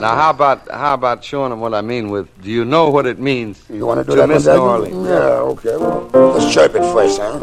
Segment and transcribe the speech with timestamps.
[0.00, 2.26] Now, how about how about showing them what I mean with?
[2.42, 4.52] Do you know what it means You want to do to that miss New?
[4.52, 5.06] Orleans?
[5.06, 5.76] Yeah, okay.
[5.76, 7.38] Well, let's chirp it first, huh?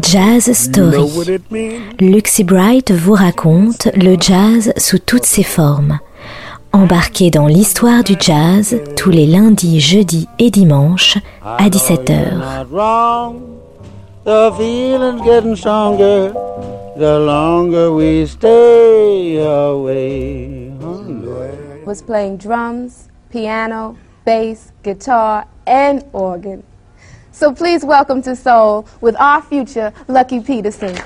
[0.00, 1.40] Jazz Story.
[2.00, 5.98] Luxy Bright vous raconte le jazz sous toutes ses formes.
[6.72, 12.66] Embarquez dans l'histoire du jazz tous les lundis, jeudis et dimanches à 17h.
[14.26, 16.30] The feeling's getting stronger
[16.96, 20.70] the longer we stay away.
[21.86, 26.64] was playing drums, piano, bass, guitar, and organ.
[27.30, 30.96] So please welcome to Soul with our future Lucky Peterson.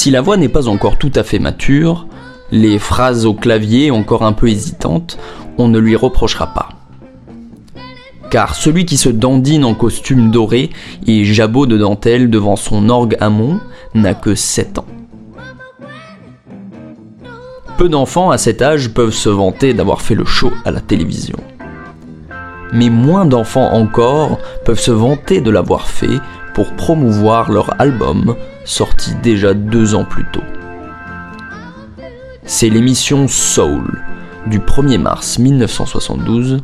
[0.00, 2.06] Si la voix n'est pas encore tout à fait mature,
[2.52, 5.18] les phrases au clavier encore un peu hésitantes,
[5.58, 6.70] on ne lui reprochera pas.
[8.30, 10.70] Car celui qui se dandine en costume doré
[11.06, 13.60] et jabot de dentelle devant son orgue amont
[13.92, 14.86] n'a que 7 ans.
[17.76, 21.36] Peu d'enfants à cet âge peuvent se vanter d'avoir fait le show à la télévision.
[22.72, 26.20] Mais moins d'enfants encore peuvent se vanter de l'avoir fait
[26.60, 30.42] pour promouvoir leur album sorti déjà deux ans plus tôt.
[32.44, 34.04] C'est l'émission Soul
[34.46, 36.62] du 1er mars 1972,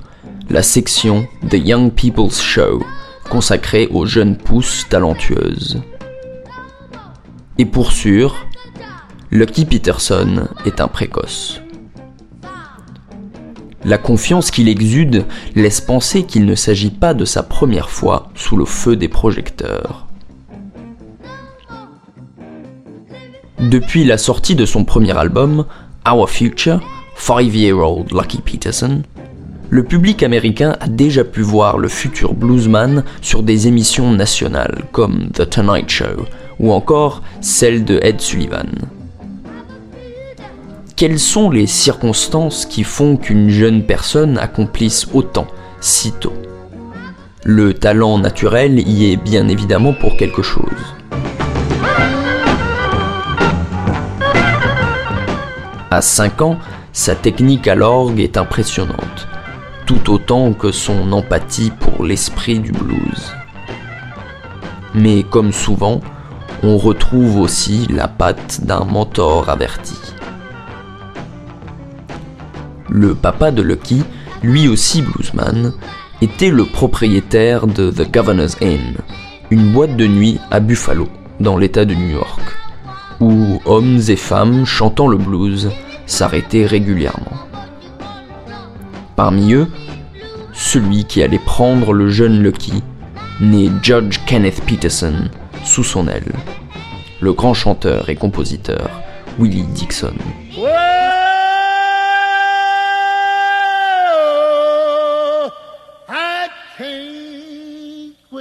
[0.50, 2.84] la section The Young People's Show
[3.30, 5.81] consacrée aux jeunes pousses talentueuses.
[7.56, 8.37] Et pour sûr,
[9.31, 11.62] Lucky Peterson est un précoce.
[13.86, 18.56] La confiance qu'il exude laisse penser qu'il ne s'agit pas de sa première fois sous
[18.56, 20.08] le feu des projecteurs.
[23.60, 25.66] Depuis la sortie de son premier album,
[26.04, 26.80] Our Future,
[27.14, 29.02] Five-Year-Old Lucky Peterson,
[29.70, 35.30] le public américain a déjà pu voir le futur bluesman sur des émissions nationales comme
[35.32, 36.26] The Tonight Show
[36.58, 38.66] ou encore celle de Ed Sullivan.
[40.97, 45.47] Quelles sont les circonstances qui font qu'une jeune personne accomplisse autant
[45.79, 46.33] si tôt?
[47.45, 50.97] Le talent naturel y est bien évidemment pour quelque chose.
[55.91, 56.59] À 5 ans,
[56.95, 59.28] sa technique à l'orgue est impressionnante,
[59.84, 63.34] tout autant que son empathie pour l'esprit du blues.
[64.95, 66.01] Mais comme souvent,
[66.63, 70.06] on retrouve aussi la patte d'un mentor averti.
[72.97, 74.03] Le papa de Lucky,
[74.43, 75.75] lui aussi bluesman,
[76.23, 78.97] était le propriétaire de The Governor's Inn,
[79.51, 81.07] une boîte de nuit à Buffalo,
[81.39, 82.41] dans l'État de New York,
[83.21, 85.71] où hommes et femmes chantant le blues
[86.07, 87.37] s'arrêtaient régulièrement.
[89.15, 89.69] Parmi eux,
[90.55, 92.83] celui qui allait prendre le jeune Lucky,
[93.43, 95.28] né Judge Kenneth Peterson,
[95.65, 96.33] sous son aile,
[97.21, 98.89] le grand chanteur et compositeur
[99.39, 100.15] Willie Dixon.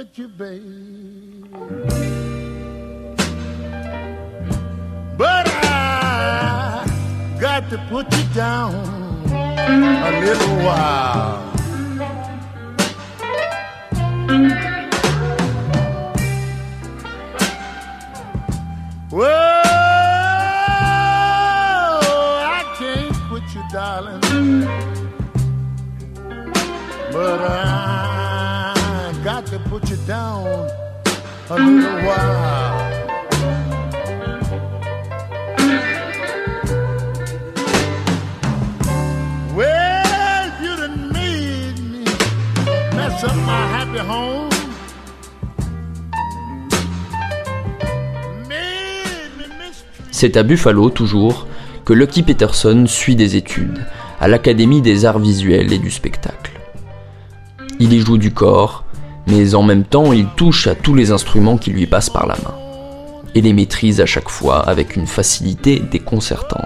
[0.06, 1.46] Can't you, babe.
[5.16, 6.86] But I
[7.40, 8.74] got to put you down
[9.30, 11.52] a little while.
[19.10, 19.24] Whoa,
[22.44, 24.20] I can't quit you, darling.
[27.12, 27.75] But I
[30.06, 30.68] down
[50.10, 51.46] C'est à Buffalo, toujours,
[51.84, 53.86] que Lucky Peterson suit des études
[54.18, 56.58] à l'Académie des arts visuels et du spectacle.
[57.78, 58.85] Il y joue du corps,
[59.26, 62.36] mais en même temps il touche à tous les instruments qui lui passent par la
[62.36, 62.54] main,
[63.34, 66.60] et les maîtrise à chaque fois avec une facilité déconcertante.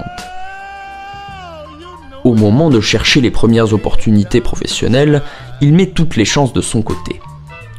[2.23, 5.23] Au moment de chercher les premières opportunités professionnelles,
[5.62, 7.21] il met toutes les chances de son côté,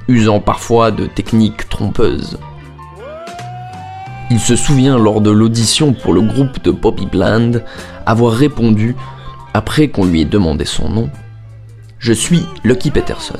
[0.08, 2.40] usant parfois de techniques trompeuses.
[4.32, 7.52] Il se souvient lors de l'audition pour le groupe de Bobby Bland
[8.06, 8.96] avoir répondu,
[9.54, 11.10] après qu'on lui ait demandé son nom,
[12.00, 13.38] Je suis Lucky Peterson.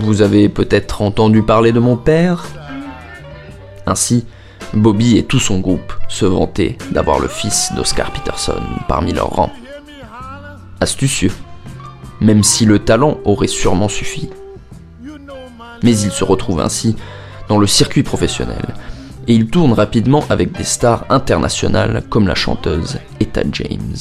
[0.00, 2.46] Vous avez peut-être entendu parler de mon père
[3.86, 4.26] Ainsi,
[4.72, 9.52] Bobby et tout son groupe se vantaient d'avoir le fils d'Oscar Peterson parmi leurs rangs.
[10.80, 11.32] Astucieux,
[12.20, 14.30] même si le talent aurait sûrement suffi.
[15.82, 16.96] Mais il se retrouve ainsi
[17.48, 18.74] dans le circuit professionnel,
[19.28, 23.96] et il tourne rapidement avec des stars internationales comme la chanteuse Etta James.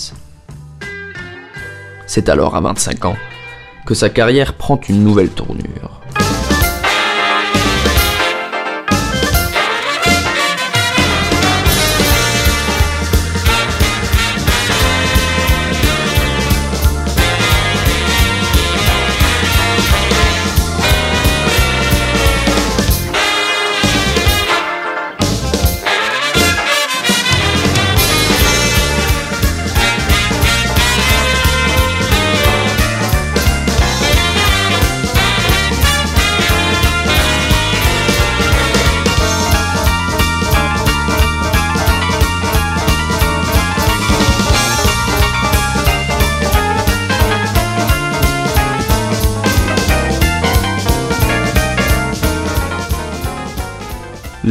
[2.07, 3.15] C'est alors à 25 ans
[3.85, 6.02] que sa carrière prend une nouvelle tournure.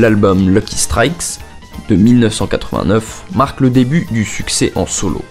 [0.02, 1.38] L'album Lucky Strikes
[1.88, 5.22] de 1989 marque le début du succès en solo,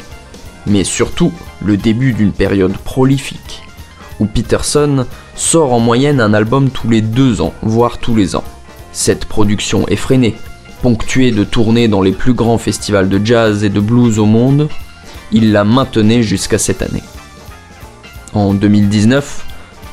[0.65, 3.63] mais surtout le début d'une période prolifique,
[4.21, 8.45] où Peterson sort en moyenne un album tous les deux ans, voire tous les ans.
[8.93, 10.37] Cette production effrénée,
[10.81, 14.69] ponctuée de tournées dans les plus grands festivals de jazz et de blues au monde,
[15.33, 17.03] il la maintenait jusqu'à cette année.
[18.31, 19.45] En 2019,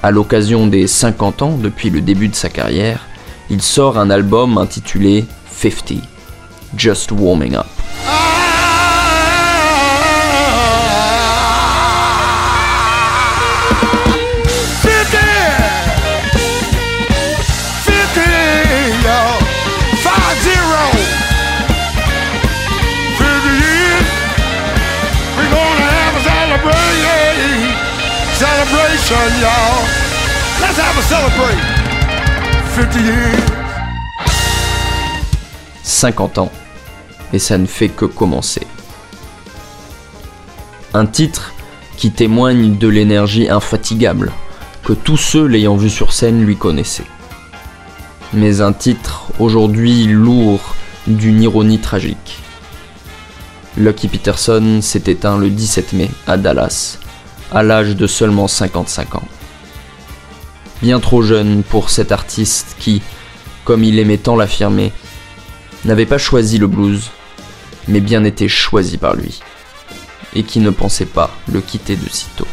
[0.04, 3.07] à l'occasion des 50 ans depuis le début de sa carrière,
[3.50, 5.94] il sort un album intitulé 50,
[6.76, 7.66] Just Warming Up.
[28.38, 29.82] celebration, y'all.
[30.60, 31.77] Let's have a
[32.78, 33.58] celebrate.
[35.82, 36.52] 50 ans,
[37.32, 38.66] et ça ne fait que commencer.
[40.94, 41.54] Un titre
[41.96, 44.32] qui témoigne de l'énergie infatigable
[44.84, 47.06] que tous ceux l'ayant vu sur scène lui connaissaient.
[48.32, 50.60] Mais un titre aujourd'hui lourd
[51.06, 52.38] d'une ironie tragique.
[53.76, 56.98] Lucky Peterson s'est éteint le 17 mai à Dallas,
[57.50, 59.28] à l'âge de seulement 55 ans
[60.82, 63.02] bien trop jeune pour cet artiste qui,
[63.64, 64.92] comme il aimait tant l'affirmer,
[65.84, 67.10] n'avait pas choisi le blues,
[67.86, 69.40] mais bien été choisi par lui,
[70.34, 72.46] et qui ne pensait pas le quitter de sitôt.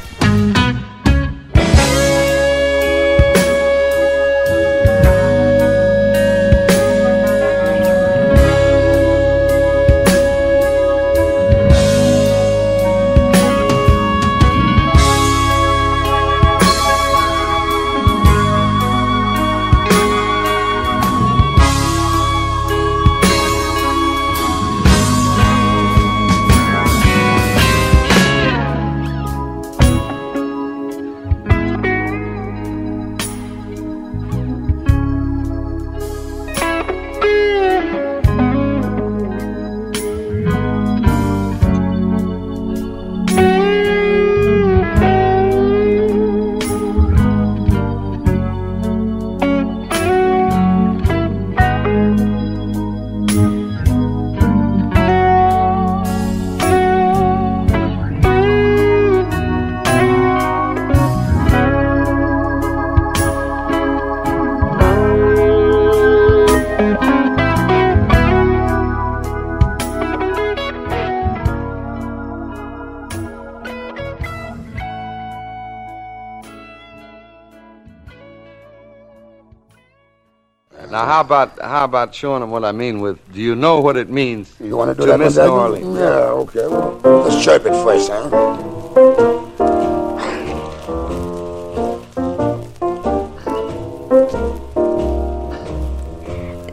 [81.16, 83.18] How about how about showing them what I mean with?
[83.32, 85.44] Do you know what it means You want to do to that miss New?
[85.44, 85.98] Orleans?
[85.98, 86.68] Yeah, okay.
[86.68, 88.26] Well, let's chirp it first, huh?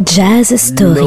[0.02, 1.06] Jazz Story.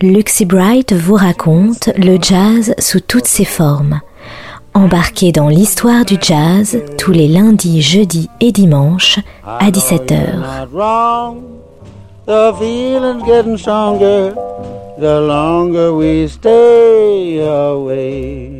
[0.00, 4.00] Luxy Bright vous raconte le jazz sous toutes ses formes,
[4.72, 10.68] Embarquez dans l'histoire du jazz tous les lundis, jeudis et dimanches à 17h.
[12.30, 14.30] The feeling's getting stronger
[15.00, 18.59] the longer we stay away.